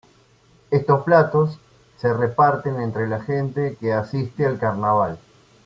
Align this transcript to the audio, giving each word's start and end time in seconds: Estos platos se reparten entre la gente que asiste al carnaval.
Estos 0.71 1.03
platos 1.03 1.59
se 1.97 2.11
reparten 2.11 2.81
entre 2.81 3.07
la 3.07 3.21
gente 3.21 3.77
que 3.79 3.93
asiste 3.93 4.47
al 4.47 4.57
carnaval. 4.57 5.19